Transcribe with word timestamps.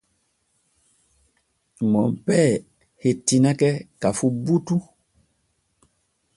Monpee 1.91 2.49
hettinake 3.01 3.71
ka 4.01 4.09
fu 4.17 4.25
butu. 4.43 4.75